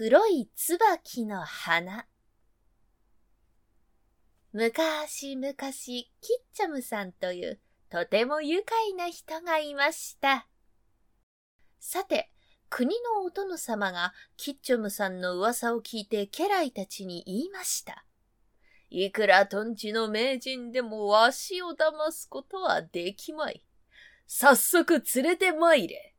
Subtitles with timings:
[0.00, 2.06] 黒い椿の花。
[4.52, 6.06] 昔々、キッ
[6.52, 7.60] チャムさんという
[7.90, 10.46] とても愉快な人がいました。
[11.80, 12.30] さて、
[12.70, 18.04] 国のお殿様がキッチョムさんの噂を聞いて家来たちに言いました。
[18.90, 23.64] いくらトンチの名人でもわしを騙すことはできまい。
[24.28, 26.14] 早速連れて参れ。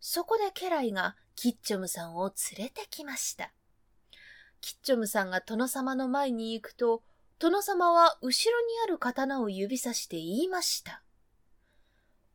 [0.00, 3.52] そこで家来がキッチョムさんを連れてきました。
[4.60, 7.02] キッチョムさんが殿様の前に行くと、
[7.38, 11.02] 殿様は後ろにある刀を指さして言いました。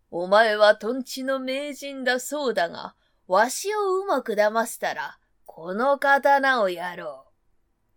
[0.10, 2.96] お前はトンチの名人だそうだが、
[3.28, 7.26] わしをうまく騙したら、この刀をやろ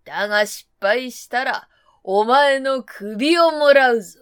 [0.04, 0.06] う。
[0.06, 1.68] だが失敗したら、
[2.02, 4.20] お前の首をもらうぞ。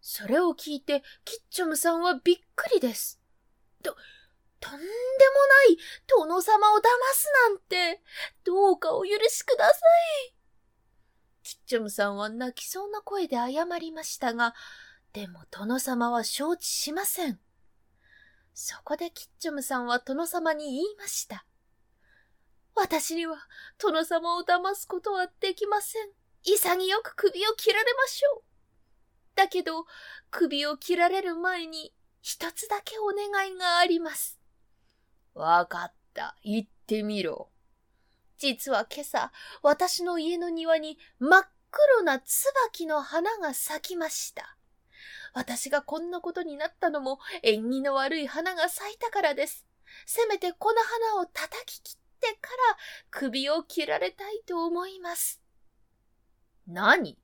[0.00, 3.20] それを聞いて、キッチョムさんはびっくりです。
[3.82, 3.96] と、
[4.60, 4.88] とんでもな
[5.72, 6.82] い殿様を騙
[7.14, 8.02] すなんて、
[8.44, 9.72] どうかお許しくださ
[10.30, 10.34] い。
[11.42, 14.54] キッチョムさんは泣きそうな声で謝りましたが、
[15.12, 17.40] でも殿様は承知しません。
[18.54, 21.46] そこでキッチョムさんは殿様に言いました。
[22.74, 23.36] 私には
[23.78, 26.10] 殿様を騙すことはできません。
[26.42, 28.42] 潔く首を切られましょう。
[29.34, 29.86] だけど、
[30.30, 34.38] 首を切られる前に一つだけお願いがあります。
[35.34, 36.36] わかった。
[36.42, 37.50] 言ってみろ。
[38.38, 44.56] 実は今朝、私の家の庭に真っ黒な椿の花が咲きました。
[45.34, 49.66] 私がこんなことになったのも縁起の悪い花が咲いたからです。
[50.06, 50.80] せめてこの
[51.12, 52.76] 花を叩き切ってから
[53.10, 55.40] 首を切られたいと思います。
[56.66, 57.18] 何？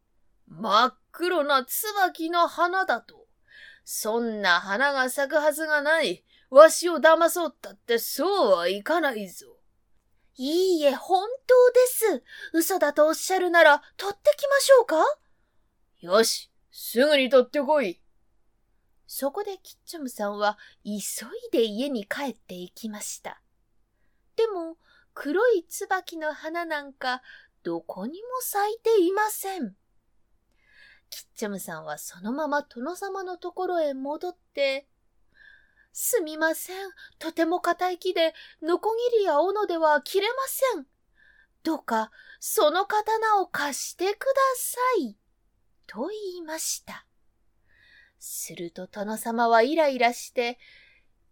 [0.46, 3.23] 真っ黒な椿の花だと？
[3.84, 6.24] そんな花が咲くはずがない。
[6.50, 9.46] わしを騙そうったってそうはいかないぞ。
[10.36, 12.22] いいえ、本当です。
[12.52, 14.96] 嘘だとおっしゃるなら、取ってきましょうか？
[16.00, 18.00] よし、すぐに取ってこい。
[19.06, 21.00] そこでキッチョムさんは急い
[21.52, 23.40] で家に帰っていきました。
[24.36, 24.76] でも、
[25.12, 27.22] 黒い椿の花なんか
[27.62, 29.76] どこにも咲いていません。
[31.10, 34.86] キッチョムさんはそのまま殿様のところへ戻って、
[35.92, 36.76] すみません。
[37.18, 40.86] とても硬い木で、ノコギリや斧では切れません。
[41.62, 42.10] どうか、
[42.40, 45.16] その刀を貸してください。
[45.86, 47.06] と言いました。
[48.18, 50.58] すると殿様はイライラして、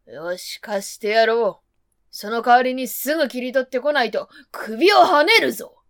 [0.07, 1.69] よし、貸してやろう。
[2.11, 5.83] その代わりにすぐ切り取ってこないと首をはねるぞ。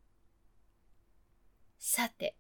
[1.79, 2.37] さて、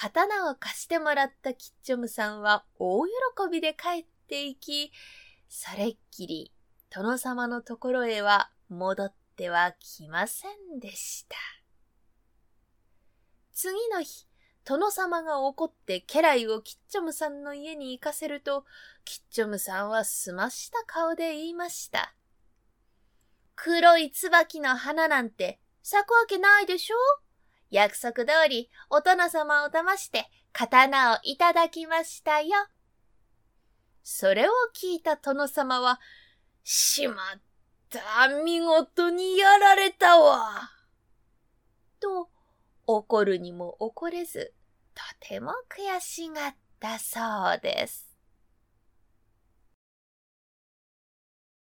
[0.00, 3.12] 刀を貸してもらったキッチョムさんは大喜
[3.50, 4.92] びで帰っていき、
[5.48, 6.52] それっきり
[6.88, 11.36] 殿様のところへは戻ってはきませんでした。
[13.52, 14.28] 次の日、
[14.64, 18.64] 殿様が怒って家来をキッチョムさんの家に行かせると、
[19.04, 22.14] キッチョムさんはすました顔で言いました。
[23.56, 26.96] 黒い椿の花なんて咲くわけないでしょ？
[27.70, 32.48] 約束通りお殿様を騙して刀をいただきましたよ。
[34.10, 36.00] それを聞いた殿様は、
[36.64, 37.16] しまっ
[37.90, 40.70] た、見事にやられたわ。
[42.00, 42.30] と、
[42.86, 44.54] 怒るにも怒れず、
[44.94, 47.20] とても悔しがったそ
[47.58, 48.07] うです。